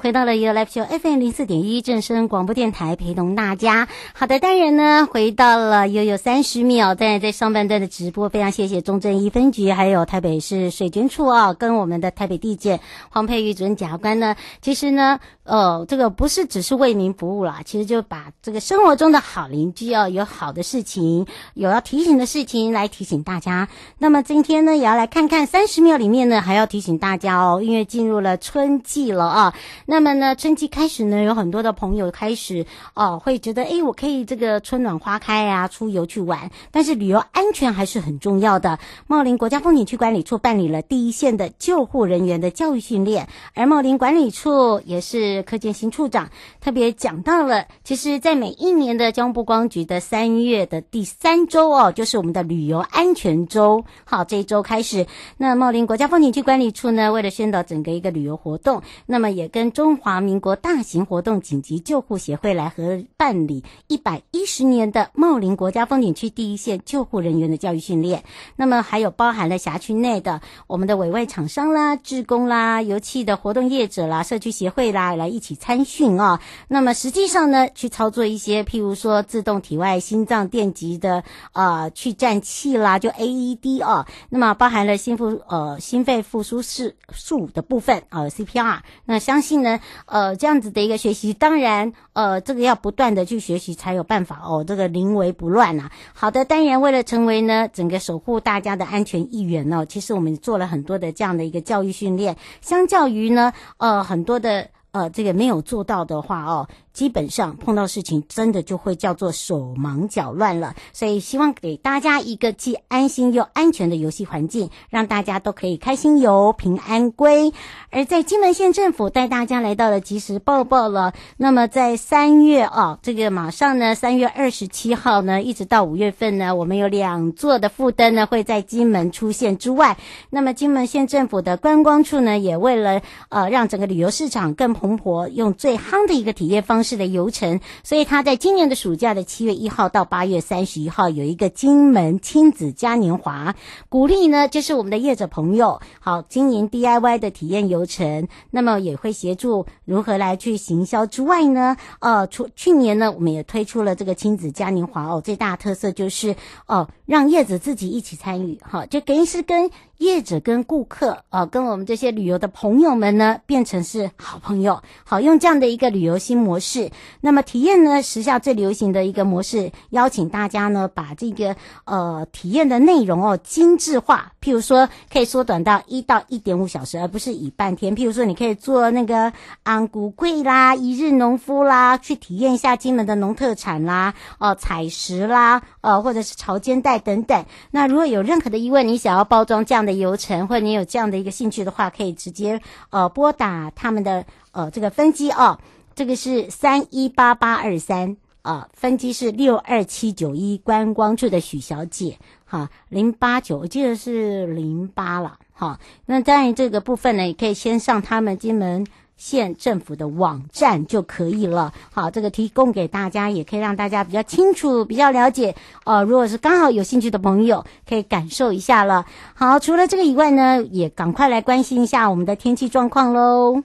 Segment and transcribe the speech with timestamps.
[0.00, 3.86] 回到了 You Live Show FM 零四点一正声广播电台，陪同大家。
[4.14, 12.80] 好的，当然呢，回到了悠悠三十秒，当然在上半段的直播，非常谢谢中正一分局，还有台北市水军处啊，跟我们的台北地检
[13.10, 23.68] 黄佩玉主任检察官呢，其实呢，呃，这个不是只是为民服务啦，其实就把这个生活中的好邻居啊，有好的事情，有要提醒的事情来提醒大家。
[23.98, 29.54] 那么今天呢，也要来看看三十秒里面呢，还要提醒大家哦，因为进入了春季了啊，
[29.90, 32.64] 那么呢，春季开始呢，有很多的朋友开始
[32.94, 36.48] 哦，会觉得诶，我可以这个春暖花开啊，出游去玩。
[36.70, 38.78] 但是旅游安全还是很重要的。
[39.08, 46.30] 茂林国家风景区管理处办理了第一线的救护人员的教育训练，而茂林管理处也是柯建新处长
[46.60, 53.84] 特别讲到了，其实，在每一年的交通部光局的三月的第三周哦，就是我们的旅游安全周。
[54.04, 55.04] 好，这一周开始，
[55.36, 68.22] 那茂林国家风景区管理处呢，为了宣导整个一个旅游活动，那么也跟中华民国大型活动紧急救护协会来和办理一百一十年的茂林国家风景区第一线救护人员的教育训练。
[68.56, 76.42] 那么还有包含了辖区内的我们的委外厂商啦、志工啦、油气的活动业者啦、社区协会啦，来一起参训啊。
[76.68, 84.06] 那么实际上呢，去操作一些譬如说自动体外心脏电极的呃去站器啦，就 AED 啊。
[84.28, 88.20] 那么包含了心腹呃心肺复苏式术的部分啊。
[88.24, 89.69] 呃 CPR，那相信呢，
[90.06, 95.90] 呃，这样子的一个学习，当然，呃，这个要不断的去学习才有办法哦，这个临危不乱、啊。
[96.14, 106.68] 好的，当然为了成为呢整个守护大家的安全一员呢，其实我们做了很多的这样的一个教育训练，相较于呢，呃，很多的呃这个没有做到的话哦。
[106.92, 110.74] 基本上碰到事情，真的就会叫做手忙脚乱了。
[110.92, 117.52] 所以希望给大家一个既安心又安全的游戏环境，让大家都可以开心游、平安归。
[117.90, 121.12] 而在金门县政府带大家来到了即时报报了。
[121.36, 129.96] 那么在三月哦，这个马上呢，三月二十七号呢，一直到五月份呢，我们有两座的副灯呢会在金门出现之外，
[130.30, 136.90] 那么金门县政府的观光处呢，也为了呃让整个旅游市场更蓬勃，用最夯的一个体验方式。
[136.90, 143.54] 式的游程，所以他在今年的暑假的七月一号到八月三十一号有一个金门亲子嘉年华，
[143.88, 156.34] 鼓励呢就是我们的业者朋友好经营 DIY 的体验游程，那么也会协助如何来去行销之外呢，呃，去去年呢我们也推出了这个亲子嘉年华哦，最大特色就是
[156.66, 159.68] 哦让业者自己一起参与，好就等于是跟。
[160.00, 166.90] 业者跟顾客、呃，跟我们这些旅游的朋友们呢，变成是好朋友，好用这样的一个旅游新模式。
[167.20, 174.32] 那么体验呢，时下最流行的一个模式，邀请大家呢，把这个呃体验的内容哦精致化。
[174.40, 177.94] 譬如说，可以缩短到一到一点五小时，而不是以半天。
[177.94, 179.30] 譬如说，你可以做那个
[179.64, 187.44] 安古贵啦、一日农夫啦，去体验一下金门的农特产啦，哦、采石啦，呃，或者是潮间带等等。
[187.70, 189.90] 那如果有任何的疑问，你想要包装这样的。
[190.00, 192.58] 流程，或者你有这样的一个兴趣的话，可以直接
[192.90, 195.58] 呃拨打他们的呃这个分机哦，
[195.94, 202.16] 这个是三一八八二三啊，分机是六二七九一，观光处的许小姐
[202.46, 208.86] 哈，零八九我记得是零八了哈，那当然这个部分呢，也可以先上他们金门。
[209.20, 211.74] 县政府的网站就可以了。
[211.92, 215.54] 好，这个提供给大家，也可以让大家比较清楚、比较了解。
[215.84, 219.04] 呃，如果是刚好有兴趣的朋友，可以感受一下了。
[219.34, 223.62] 好，除了这个以外呢，也赶快来关心一下我们的天气状况喽。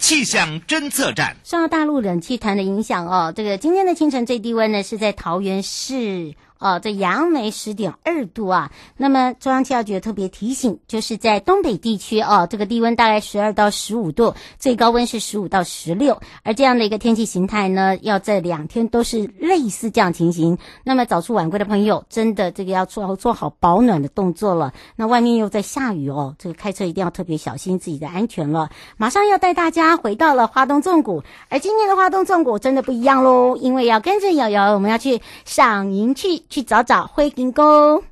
[0.00, 6.34] 气象侦测站，受到大陆冷气团的影响哦，这个今天的清晨最低温呢是在桃园市。
[6.58, 8.70] 哦，这杨梅十点二度啊。
[8.96, 16.20] 那么中央气象局特别提醒，就是在东北地区哦，这个低温大概十二到十五度，最高温是十五到十六。
[16.42, 20.58] 而这样的一个天气形态呢，要在两天都是类似这样情形。
[20.82, 24.72] 那么早出晚归的朋友，真的这个要做好做好保暖的动作了。
[24.96, 28.70] 那外面又在下雨哦，这个开车一定要特别小心自己的安全了。
[28.96, 36.42] 马上要带大家回到了花东纵谷，而今年的花东纵谷真的不一样喽，因为要跟着瑶瑶，我们要去赏银去。
[36.48, 38.02] 去找找灰金公。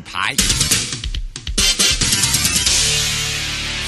[0.00, 0.34] 牌。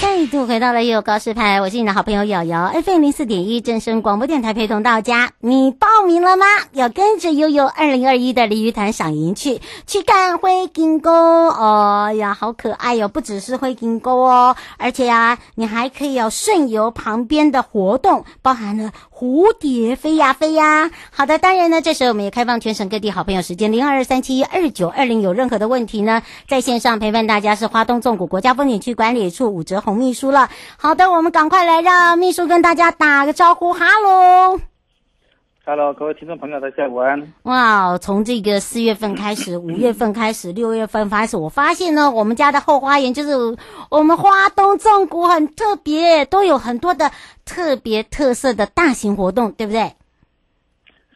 [0.00, 5.32] 再度回到了悠悠告示牌，我是你的好朋友瑶瑶，FM 零四点一正声广播电台陪同到家。
[5.40, 6.44] 你报名了吗？
[6.72, 18.92] 要跟着悠悠二零二一的鲤鱼潭赏银去去看灰金沟哦呀，好可爱哟、不只是灰金沟哦，而且啊，你还可以有顺游旁边的活动，包含了
[19.24, 20.90] 蝴蝶飞呀飞呀。
[21.10, 30.50] 好的，当然呢，这时候我们也开放全省各地好朋友时间零二二三七二九二零，有任何的问题呢，在线上陪伴大家是花东纵谷国家风景区管理处武哲红秘书了。
[30.76, 34.60] 好的，我们赶快来让秘书跟大家打个招呼，哈喽，
[35.66, 37.32] 哈喽，各位听众朋友，大家午安。
[37.44, 43.30] 哇，从这个四月份开始，五月份开始，六月份开始，我发现呢，我们家的后花园就是
[43.90, 47.10] 我们花东纵谷很特别，都有很多的
[47.46, 49.90] 特别特色的大型活动，对不对？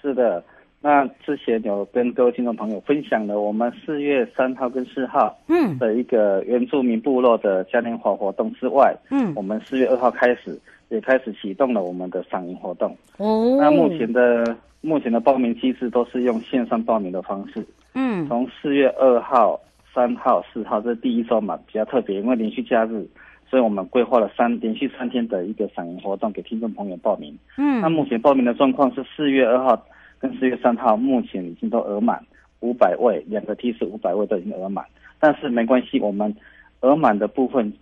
[0.00, 0.42] 是的。
[0.80, 12.96] 那之前有跟各位听众朋友分享了我们四月三号跟四号，嗯，的一个原住民部落的嘉年华活动之外，嗯，我们四月二号开始也开始启动了我们的赏萤活动。
[13.18, 17.66] 哦，那目前的目前的报名机制都是用线上报名的方式。
[17.94, 19.60] 嗯，从四月二号、
[19.94, 23.06] 三号、四号这是第一周嘛，比较特别，因为连续假日，
[23.48, 27.36] 所以我们规划了三连续三天的一个赏萤活动给听众朋友报名。
[27.56, 29.80] 嗯，那目前报名的状况是四月二号。
[30.20, 32.20] 跟四月三号目前已经都额满
[32.58, 34.84] 五百位，两个梯次五百位都已经额满，
[35.20, 36.34] 但是没关系，我们
[36.80, 37.72] 额满的部分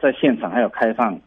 [0.00, 1.18] 在现场还有开放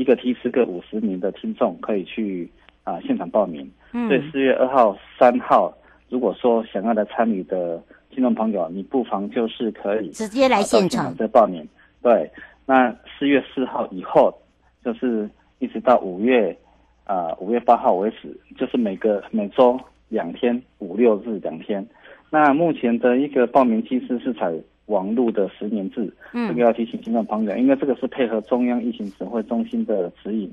[0.00, 2.48] 一个梯次各五十名的听众可以去
[2.84, 3.70] 啊、呃、现场报名。
[3.92, 5.76] 嗯，所以四月二号、三号，
[6.08, 11.68] 如果说想要来参与的听众朋友，你不妨就是可以直接来现场再报名。
[12.00, 12.30] 对，
[12.64, 14.32] 那四月四号以后，
[14.82, 15.28] 就是
[15.58, 16.56] 一直到五月
[17.04, 19.78] 啊五月八号为止，就是每个每周。
[20.10, 21.86] 两天五六日两天，
[22.30, 24.52] 那目前的一个报名机制是采
[24.90, 30.52] 网络的十年制，嗯，这个要提醒听众朋友，因为这个是配合中央疫情指挥中心的指引，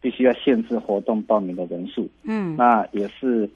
[0.00, 3.48] 必须要限制活动报名的人数，嗯，那也是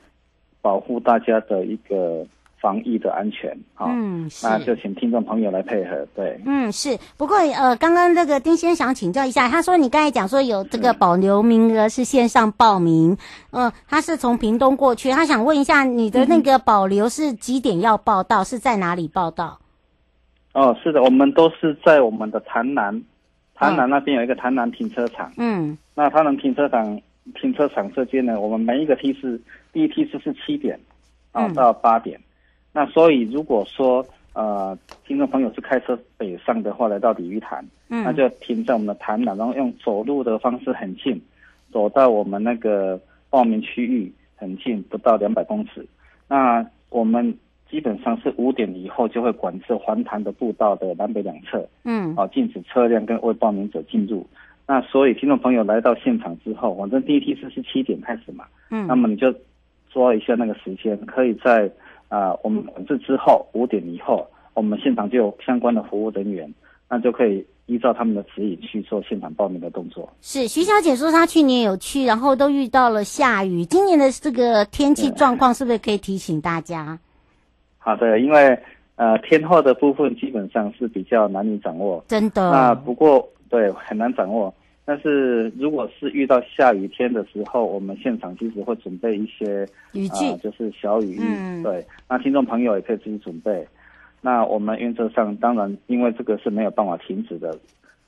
[0.61, 2.25] 保护大家的一个。
[2.63, 6.97] 防疫的安全，好，嗯，那就请听众朋友来配合，对，嗯，是。
[7.17, 13.17] 不过，呃，刚刚这个丁先想请教一下，他说你刚才讲说有这个保留名额是线上报名，
[13.51, 19.59] 嗯、呃，他是从屏东过去，他想问一下你的那个保留是几点要报到，嗯、是在哪里报到？
[20.53, 23.03] 哦，是的，我们都是在我们的潭南，
[23.55, 27.01] 潭南那边有一个潭南停车场，嗯，那潭南停车场
[27.35, 29.41] 停车场这边呢，我们每一个梯次，
[29.73, 30.79] 第一梯次是七点，
[31.33, 32.19] 啊、哦，到八点。
[32.19, 32.23] 嗯
[32.75, 34.75] 那所以，如果说呃，
[35.07, 41.21] 听众朋友是开车北上的话，来到鲤鱼潭，嗯，那就停在我们的潭南，然后用走路的方式很近，
[41.71, 45.87] 走到我们那个报名区域很近，不到两百公尺。
[46.29, 47.37] 那我们
[47.73, 54.25] 基本上是五点以后就会管制环潭的步道的南北两侧，嗯，啊，禁止车辆跟未报名者进入。
[54.69, 59.35] 那所以，听众朋友来到现场之后，反正第一梯次是七点开始嘛，嗯，那么你就
[59.91, 61.69] 抓一下那个时间，可以在。
[62.09, 66.53] 啊、呃，我们管制之后五点以后，我们现场就有相关的服务人员，
[66.87, 70.07] 那就可以依照他们的指引去做现场报名的动作。
[70.21, 76.99] 是徐小姐说她去年有去，然后都遇到了下雨，今年的这个天气状况是不是可以提醒大家？
[77.85, 78.59] 好的，因为
[78.97, 82.51] 呃天后的部分基本上是比较难以掌握，真的。
[82.51, 84.55] 那不过对很难掌握。
[84.85, 91.21] 但是如果是遇到下雨天的时候，我们现场其实会准备一些雨具，呃，就是小雨衣。
[91.21, 93.65] 嗯，对，那听众朋友也可以自己准备。
[94.21, 97.57] 那我们原则上当然，因为这个是没有办法停止的，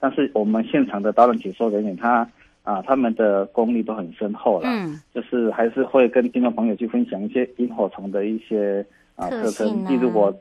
[0.01, 2.29] 但是我们现场的导览解说人员他
[2.65, 4.69] 啊，他们的功力都很深厚了。
[4.69, 8.85] 嗯，就是还是会跟听众朋友去分享一些萤火虫的一些
[9.17, 9.85] 啊特征。
[9.89, 10.35] 例如我，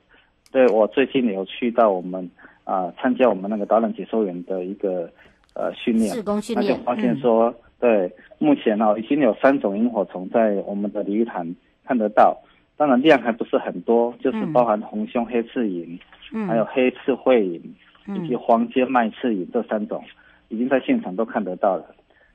[0.52, 2.30] 对我最近有去到我们
[2.64, 5.10] 啊参加我们那个导览解说员的一个。
[5.56, 6.12] 呃，训练，
[6.56, 11.46] 那就发现说，嗯、对，目前呢、哦、已经有三种萤火虫在我们的鲤鱼潭
[11.86, 12.36] 看得到，
[12.76, 16.00] 当然量还不是很多，就是包含红胸黑翅萤，
[16.34, 17.76] 嗯，还有黑翅喙萤，
[18.08, 20.04] 嗯，以及黄尖麦翅萤这三种，
[20.50, 21.86] 已经在现场都看得到了。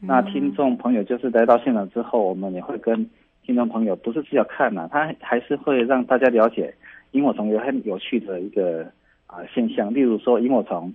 [0.01, 3.05] 嗯、那听众朋友就是来到现场之后，我们也会跟
[3.49, 6.75] 听众朋友不是只有看呐、啊，他还是会让大家了解
[7.13, 8.83] 萤火虫有很有趣的一个
[9.27, 10.93] 啊、呃、现象，例如说萤火虫。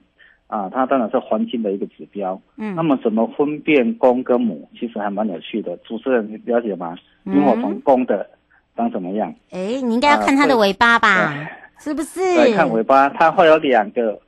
[0.48, 2.40] 啊，它当然是环境的一个指标。
[2.58, 5.76] 嗯，那么怎么分辨公跟母，其实还蛮有趣的。
[5.78, 6.96] 主持人了解吗？
[7.24, 8.30] 萤火虫公的
[8.76, 9.34] 长什么样？
[9.50, 11.34] 哎、欸，你应该要看它的尾巴吧？
[11.34, 12.20] 呃、是不是？
[12.36, 14.20] 对，看尾巴，它会有两个，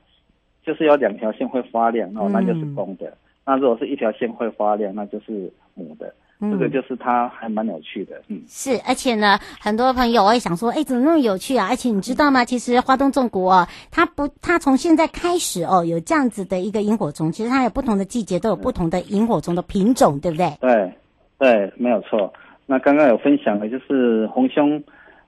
[0.64, 3.06] 就是有两条线会发亮，哦，那就是公的。
[3.06, 6.12] 嗯、那如果是一条线会发亮，那就是母的。
[6.40, 8.20] 嗯，这个就是它还蛮有趣的。
[8.28, 11.66] 嗯，是，而且呢，很多朋友我也想说，哎，怎么那么有趣啊？
[11.70, 12.44] 而且你知道吗？
[12.44, 20.52] 其实花东纵谷哦，它不，它从现在开始哦，有这样子的一个萤火虫，其实它有不同的季节都有不同的萤火虫的品种，对不对？
[20.60, 20.92] 对，
[21.38, 22.32] 对，没有错。
[22.66, 24.82] 那刚刚有分享的就是红胸，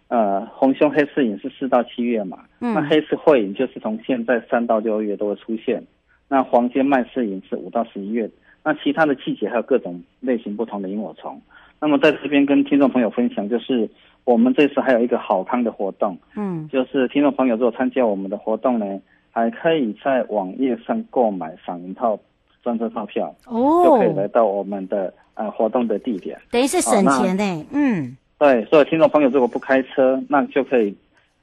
[0.09, 5.83] 呃，红胸黑翅萤是四到七月嘛，嗯，那黑翅喙萤就是从现在三到六月都会出现。
[6.29, 8.29] 那黄金麦翅萤是五到十一月，
[8.69, 11.41] 那其他的季节还有各种类型不同的萤火虫。
[11.81, 13.89] 那么在这边跟听众朋友分享，就是
[14.25, 19.01] 我们这次还有一个好康的活动，嗯，就是听众朋友如果参加我们的活动呢，
[19.31, 22.21] 还可以在网页上购买赏萤套
[22.63, 27.67] 专车套票，哦，就可以来到我们的呃活动的地点，等于是省钱呢。
[27.73, 30.95] 嗯，对，所以听众朋友如果不开车，那就可以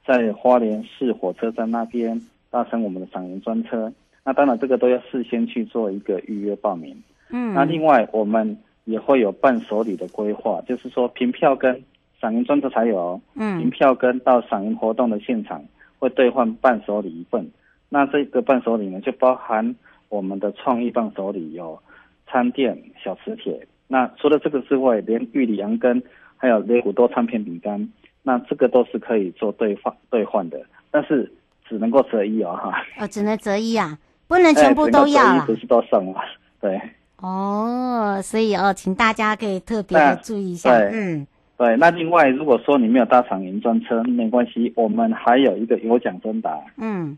[0.06, 3.92] 在花莲市火车站那边搭乘我们的赏萤专车。
[4.22, 7.00] 那当然，这个都要事先去做一个预约报名。
[7.30, 11.82] 嗯，那另外我们也会有伴手礼的规划，就是说凭票根，
[12.20, 13.20] 赏银专车才有。
[13.34, 15.64] 嗯，凭票根到赏银活动的现场
[15.98, 17.48] 会兑换伴手礼一份。
[17.88, 19.74] 那这个伴手礼呢，就包含
[20.08, 21.78] 我们的创意伴手礼，有
[22.26, 23.66] 餐垫、小磁铁。
[23.88, 26.02] 那除了这个之外，连玉里羊羹
[26.36, 27.88] 还有雷古多唱片饼干，
[28.22, 30.60] 那这个都是可以做兑换兑换的，
[30.90, 31.32] 但是
[31.68, 32.84] 只能够择一哦，哈。
[32.98, 33.98] 哦，只能择一啊。
[34.28, 36.20] 不能全部都要了，不是都送了，
[36.60, 36.80] 对。
[37.18, 41.26] 哦，所以哦，请大家可以特别的注意一下，嗯，
[41.56, 41.76] 对。
[41.76, 47.16] 那另外，如果说你没有搭赏银专车，没关系，我们还有一个有奖征答，嗯，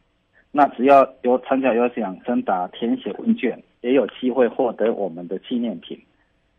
[0.53, 5.99] 那只要有参加有奖征答，填写问卷，也有机会获得我们的纪念品，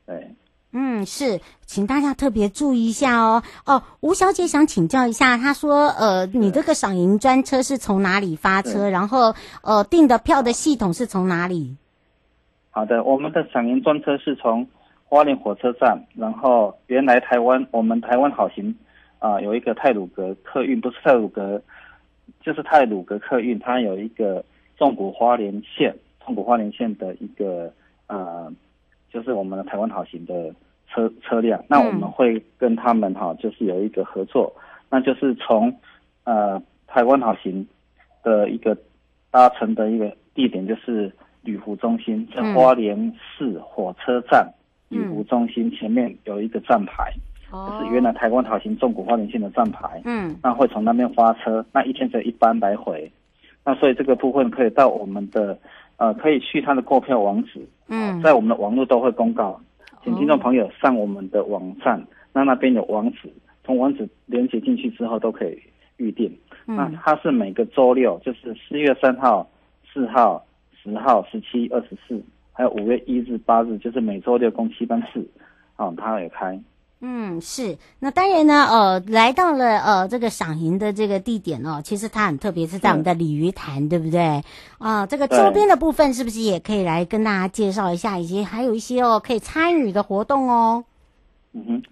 [0.05, 0.27] 对。
[0.71, 3.41] 嗯，是，请大家特别注意一下哦。
[3.65, 8.87] 哦，吴小姐想请教一下，她说，呃，你这个赏银专车是从哪里发车？
[8.87, 11.75] 然后，呃，订的票的系统是从哪里？
[12.71, 14.67] 好的，我们的赏银专车是从
[15.05, 18.73] 花莲火车站，然后原来台湾我们台湾好行
[19.19, 21.61] 啊、有一个泰鲁阁客运，不是泰鲁阁，
[22.41, 24.43] 就是泰鲁阁客运，它有一个
[24.77, 27.71] 纵谷花莲线，纵谷花莲线的一个
[28.07, 28.51] 呃。
[29.11, 30.53] 就是我们的台湾好行的
[30.87, 34.55] 车车辆，那我们会跟他们哈，就是有一个合作，
[34.87, 35.75] 那就是从
[36.25, 37.67] 呃台湾好行
[38.21, 38.77] 的一个
[39.31, 41.11] 搭乘的一个地点，就是
[41.43, 44.49] 旅服中心，在花莲市火车站
[44.89, 47.13] 旅服中心前面有一个站牌，
[47.51, 53.11] 嗯、就是原来台湾桃行纵谷花莲线的站牌，嗯，那会从那边发车，那一天只有一班来回，
[53.63, 55.57] 那所以这个部分可以到我们的。
[56.01, 59.59] 呃，可以去他的购票网址，嗯，在我们的网络都会公告，
[60.01, 63.29] 请听众朋友上我们的网站，那那边有网址，
[63.65, 65.59] 从网址连接进去之后都可以
[65.97, 66.33] 预定。
[66.67, 69.45] 嗯，那它是每个周六，就是四月三号、
[69.91, 70.41] 四号、
[70.83, 72.21] 十号、十七、二十四，
[72.53, 75.27] 还有五月一日、八日，就是每周六共七班次，
[75.75, 76.59] 啊，它也开。
[77.01, 77.77] 嗯，是。
[77.99, 84.19] 那当然呢，呃，来到了呃这个赏银的这个地点哦，其实它很特别，是在我们的鲤鱼潭，对不对？
[84.79, 88.19] 啊、呃，这个周边的部分是不是也可以来跟大家介绍一下？
[88.19, 90.83] 以及还有一些哦可以参与的活动哦。
[91.53, 91.83] 嗯哼，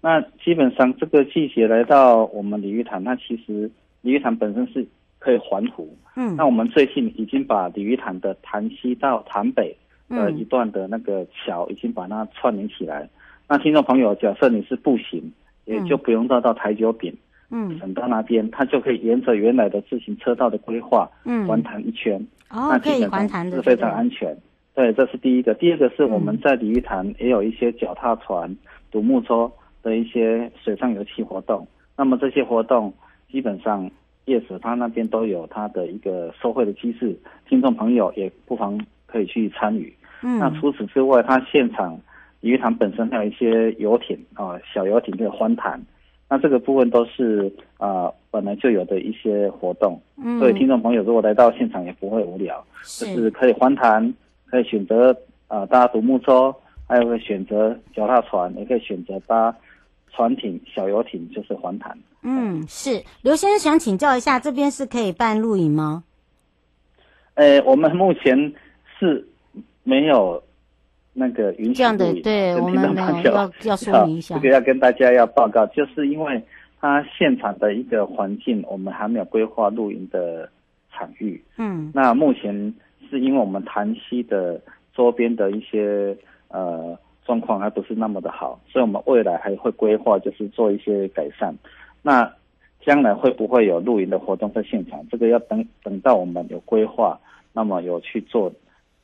[0.00, 3.68] 那基本上这个季节来到我们鲤鱼潭，那其实
[4.02, 4.86] 鲤鱼潭本身是
[5.22, 5.96] 可以环湖。
[6.16, 9.74] 嗯，那我们最近已经把鲤鱼潭的潭西到潭北
[10.08, 13.02] 的一段的那个桥，已经把它串联起来。
[13.02, 13.10] 嗯
[13.48, 15.30] 那听众朋友，假设你是步行，
[15.66, 17.14] 也就不用到到台九丙，
[17.50, 24.34] 嗯，省道那边，他就可以沿着原来的自行车道的规划，嗯，环潭一圈，哦，那基本上是非常安全。
[24.74, 25.52] 对，这是第一个。
[25.52, 28.56] 第二个是我们在鲤鱼潭也有一些脚踏船、
[28.90, 31.66] 独木舟的一些水上游戏活动。
[31.94, 32.90] 那么这些活动
[33.30, 33.90] 基本上
[34.26, 37.16] 业者他那边都有他的一个收费的机制，
[37.48, 39.92] 听众朋友也不妨可以去参与。
[40.22, 41.98] 嗯，那除此之外，他现场。
[42.40, 45.80] 鲤鱼塘本身还有一些游艇啊，小游艇这个欢谈，
[46.28, 47.46] 那这个部分都是
[47.78, 54.12] 啊、呃、本来就有的一些活动，嗯，所以听众朋友如果来到现场也不会无聊，是就是可以欢谈，
[54.46, 56.52] 可以选择啊搭独木舟，
[56.88, 59.54] 还有个选择脚踏船，也可以选择搭
[60.12, 61.98] 船艇、小游艇，就是环潭。
[62.22, 66.04] 嗯，是刘先生想请教一下，这边是可以办露营吗？
[67.34, 68.52] 呃，我们目前
[68.98, 69.26] 是
[69.82, 70.42] 没有。
[71.14, 76.42] 那个允许这样的，对，我们要 要说明一下，这个要跟大家要报告，就是因为
[76.80, 80.48] 它现场的一个环境，我们还没有规划露营的
[80.90, 81.44] 场域。
[81.58, 82.74] 嗯，那目前
[83.10, 84.58] 是因为我们潭溪的
[84.96, 86.16] 周边的一些
[86.48, 91.54] 呃状况还不是那么的好，所以我们未来还会规划，就是做一些改善。
[92.02, 92.30] 那
[92.84, 95.04] 将来会不会有露营的活动在现场？
[95.10, 97.18] 这个要等等到我们有规划，
[97.52, 98.52] 那么有去做。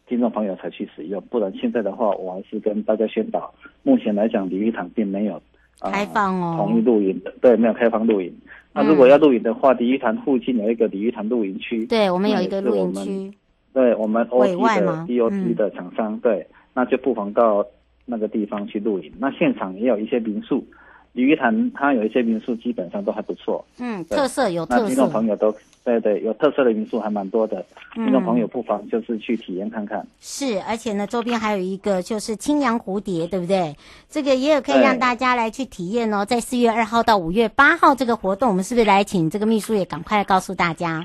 [0.08, 3.52] 听众朋友才去使用，不然现在的话，我还是跟大家宣导，
[3.82, 5.34] 目前来讲，鲤鱼潭并没有、
[5.82, 8.34] 呃、开放哦，同意露营的，对，没有开放露营。
[8.72, 13.30] 那如果要露营的话，鲤鱼潭附近有一个鲤鱼潭露营区，对，我们有一个露营区，
[13.74, 17.62] 对我们 OT 的 DOT 的厂商，嗯、对，那就不妨到
[18.08, 19.12] 那个地方去露营。
[19.20, 20.66] 那现场也有一些民宿。
[21.14, 23.64] 鲤鱼潭它有一些民宿，基本上都还不错。
[23.80, 24.82] 嗯，特色有特色。
[24.82, 27.64] 那听众朋友都对对，有特色的民宿还蛮多的。
[27.94, 30.06] 听众朋友不妨就是去体验看看。
[30.20, 33.74] 是，而且呢，周边还有一个就是青阳蝴蝶，对不对？
[34.08, 36.24] 这个也有可以让大家来去体验哦。
[36.24, 41.04] 在四月二号到五月八号这个活动，我们是不是来请这个秘书也赶快告诉大家？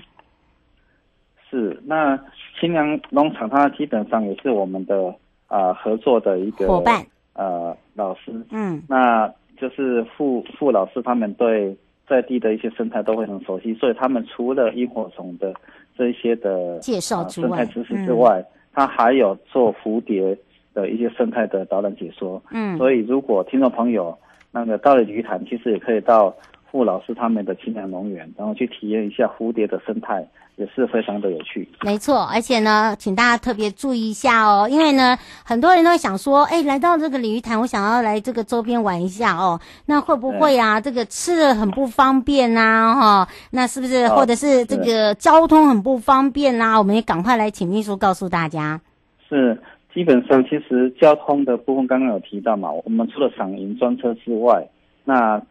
[1.49, 2.19] 是，那
[2.59, 5.15] 青阳农场它基本上也是我们的啊、
[5.53, 8.31] 呃、合作的一个伙伴呃老师。
[8.51, 9.31] 嗯，那。
[9.55, 11.73] 就是傅傅老师他们对
[12.05, 15.53] 在地的一些生态都会很熟悉，所以他们除了萤火虫的
[15.95, 20.37] 这一些的介绍之外，生态知识之外，嗯、他还有做蝴蝶
[20.73, 22.41] 的一些生态的导览解说。
[22.51, 24.17] 嗯，所以如果听众朋友
[24.51, 26.35] 那个到了鱼潭，其实也可以到
[26.73, 30.27] 傅老师他们的清凉农园，然后去体验一下蝴蝶的生态。
[30.55, 42.93] 也是非常的有趣，没错，而且呢，请大家特别注意一下哦，因为呢，很多人都会想说，哎，来到这个鲤鱼潭，我想要来这个周边玩一下哦，那会不会啊，这个吃的很不方便呐、啊？
[42.93, 46.77] 哈、哦，那是不是，或者是这个交通很不方便呐、啊？
[46.77, 48.79] 我们也赶快来请秘书告诉大家。
[49.27, 49.59] 是，
[49.91, 54.67] 基本上其实交通的部分刚刚有提到嘛，我们除了赏银专车之外，
[55.03, 55.41] 那。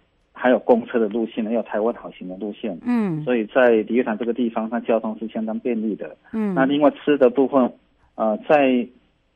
[0.42, 6.52] 还有公车的路线，还有台湾好行的路线，嗯，所以在鲤鱼潭这个地方，它交通是相当便利的，嗯。
[6.52, 7.72] 那另外吃的部分，
[8.16, 8.84] 呃，在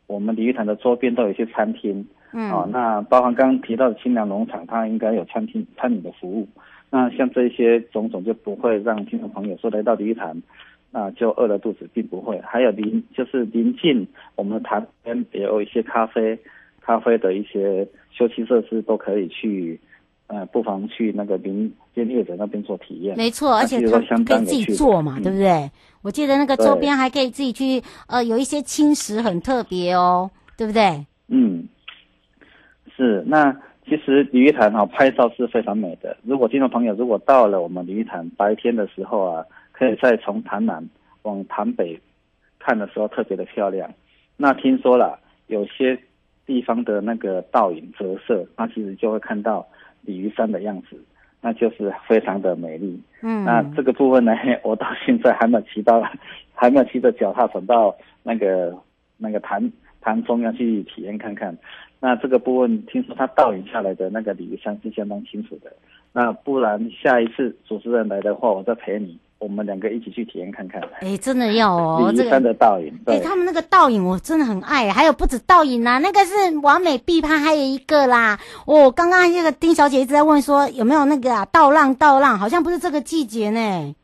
[0.08, 6.48] 我们鲤鱼潭的周边都有一些餐厅，嗯，啊，那包含刚刚提到的清凉农场，它应该有餐厅餐饮的服务。
[6.90, 10.42] 那像这些种种就不会让听众朋友说来到鲤鱼潭，
[10.90, 12.40] 啊，就饿了肚子，并不会。
[12.40, 16.36] 还有临就是临近我们的潭边也有一些咖啡，
[16.80, 19.78] 咖啡的一些休憩设施都可以去。
[20.28, 23.16] 呃，不妨去那个林间业者那边做体验。
[23.16, 25.48] 没错，而且他可以自己做嘛，对不对？
[25.50, 25.70] 嗯、
[26.02, 31.06] 我记得那个周边还可以自己去，呃，有一些青石很特别哦，对不对？
[31.28, 31.68] 嗯，
[32.96, 33.22] 是。
[33.28, 36.16] 那其实鲤鱼潭哈拍照是非常美的。
[36.24, 40.84] 如果听众朋友如果到了我们鲤鱼潭白天的时候啊，可以再从潭南
[41.22, 42.00] 往潭北
[42.58, 43.88] 看的时候特别的漂亮。
[44.36, 45.96] 那听说了有些
[46.44, 49.64] 地方的那个倒影折射，那其实就会看到。
[50.06, 50.96] 鲤鱼山的样子，
[51.40, 52.98] 那就是非常的美丽。
[53.22, 54.32] 嗯，那这个部分呢，
[54.64, 56.02] 我到现在还没有骑到，
[56.54, 58.74] 还没有骑着脚踏船到那个
[59.18, 61.56] 那个潭潭中央去体验看看。
[61.98, 65.72] 那这个部分听说它倒影下来的那个鲤鱼山是相当清楚的。
[66.12, 69.18] 那不然下一次主持人来的话，我再陪你。
[69.38, 70.80] 我们两个一起去体验看看。
[71.00, 72.88] 哎，真的要哦，鲤鱼山的倒影。
[73.06, 78.38] 哎、这个，他们那个倒影我真的很爱，还有不止倒影啊，那个是完美必拍，还有一个啦。
[78.66, 83.94] 哦，刚刚那个丁小姐一直在问说有没有那个啊倒浪倒浪，好像不是这个季节呢。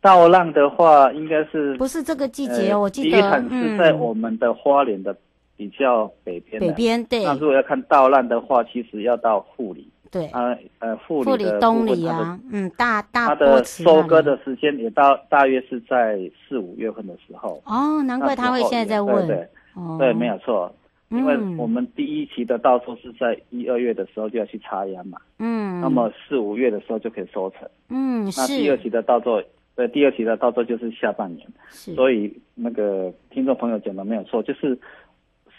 [0.00, 2.72] 倒浪的话，应该是不是这个季节？
[2.72, 5.16] 呃、我记得鲤鱼潭是在我们的花莲的
[5.56, 6.60] 比较北边。
[6.60, 7.24] 北边对。
[7.24, 9.88] 那如果要看倒浪的话，其实要到富里。
[10.12, 17.62] 对，呃呃，富里富里东里啊，嗯，大大它的收割的时间也到大约是在四五月份的时候。
[17.64, 19.26] 哦，难怪他会现在在问。
[19.26, 20.70] 对对，哦、对，没有错，
[21.08, 25.18] 因为我们第一期的稻作是在一二月的时候就要去插秧嘛。
[25.38, 25.80] 嗯。
[25.80, 27.66] 那么四五月的时候就可以收成。
[27.88, 28.40] 嗯，是。
[28.42, 29.42] 那第二期的稻作，
[29.74, 31.48] 对，第二期的稻作就是下半年。
[31.70, 31.94] 是。
[31.94, 34.78] 所以那个听众朋友讲的没有错，就是。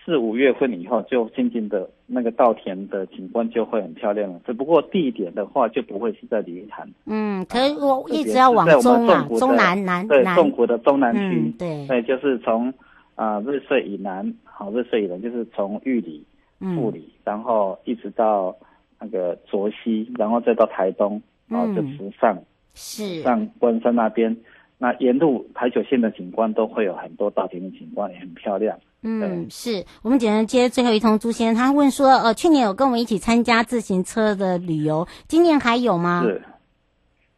[0.05, 4.39] 四五月份以后，就渐渐的那个稻田的景观就会很漂亮了。
[4.45, 6.85] 只不过地点的话，就不会是在鲤鱼潭。
[7.05, 11.53] 嗯，可是我一直要往中啊，中南南对，中谷的中南区、嗯。
[11.57, 12.67] 对，对，就是从
[13.15, 16.25] 啊、呃、日穗以南，好日穗以南就是从玉里、
[16.59, 18.53] 富里、嗯，然后一直到
[18.99, 22.37] 那个卓溪，然后再到台东，然后就直上，
[22.73, 24.35] 是上关山那边。
[24.79, 28.77] 那沿路台九线的景观都会有很多稻田的景观，也很漂亮。
[29.03, 29.85] 嗯，是。
[30.01, 36.23] 我们简单接最后一通朱先生，他问说，呃，去年有跟我们一起参加自行车的旅游，今年还有吗？
[36.23, 36.41] 是，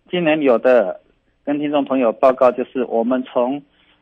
[0.09, 1.01] 今年有的，
[1.43, 3.57] 跟听众朋友报告就是，我们从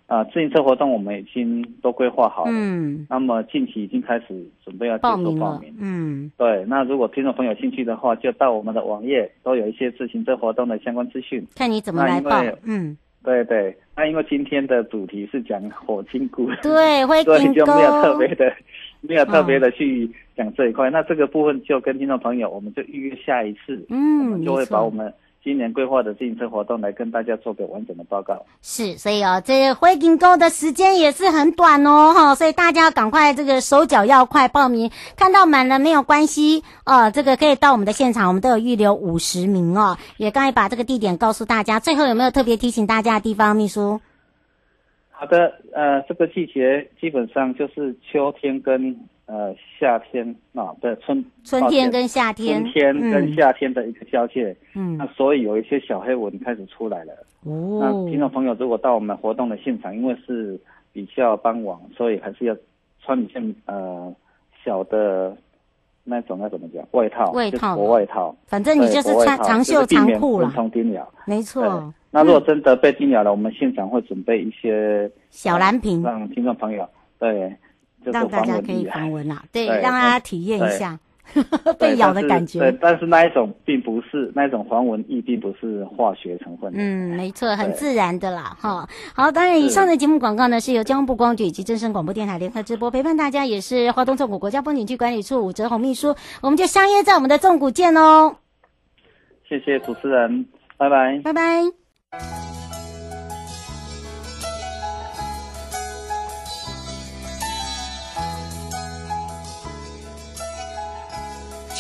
[0.08, 12.98] 啊、呃、自行车活动我们已经都规划好了，嗯，那么近期已经开始准备要接受报名，报名，嗯，对，那如果听众朋友有兴趣的话，就到我们的网页都有一些自行车活动的相关资讯，看你怎么来报，嗯。
[13.24, 18.54] 对对，那因为今天的主题是讲火金菇，对，会所以就没有特别的，
[19.02, 20.88] 没有特别的去讲这一块。
[20.88, 20.90] 哦。
[20.92, 28.46] 那这个部分就跟听众朋友，我们就预约下一次，嗯，我们就会把我们今年规划的自行车活动来跟大家做个完整的报告。
[28.62, 39.98] 是，所以哦，这会金沟的时间也是很短哦，哈，所以大家要赶快这个手脚要快报名，看到满了没有关系哦，这个可以到我们的现场，我们都有预留五十名哦。
[40.16, 44.00] 也刚才把这个地点告诉大家，最后有没有特别提醒大家的地方，秘书？
[45.12, 48.98] 好的，呃，这个季节基本上就是秋天跟。
[49.34, 57.14] 呃，夏天啊，对，春春天跟夏天，春天跟夏天的一个交界，嗯，那所以有一些小黑蚊开始出来了。
[57.44, 60.60] 哦，那听众朋友如果到我们活动的现场，因为是
[60.92, 62.56] 比较傍晚，所以还是要
[63.02, 64.14] 穿一件呃
[64.64, 65.36] 小的
[66.04, 71.92] 那种那怎么讲外套，外套，薄外套，反正你就是穿长袖长裤了，蚊虫叮咬，没错。
[72.12, 77.52] 那如果真的被叮咬了，我们现场会准备一些小蓝瓶，让听众朋友对。
[78.06, 81.00] 让大家可以防蚊啦，对，让大家体验一下
[81.80, 82.60] 被咬的感觉。
[82.60, 86.72] 对，但是那一种并不是那一种防蚊液，并不是化学成分。
[86.76, 88.88] 嗯，没错，很自然的啦，哈。
[89.16, 98.36] 好，当然以上的节目广告呢，是由交通部光局以及真声广播电台联合直播，陪伴大家也是华东纵谷国家风景区管理处武哲宏秘书，我们就相约在我们的纵谷见哦。
[99.48, 100.46] 谢谢主持人，
[100.78, 102.53] 拜拜，拜拜。